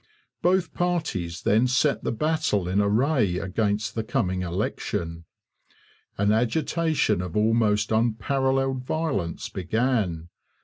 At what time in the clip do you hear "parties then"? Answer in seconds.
0.73-1.67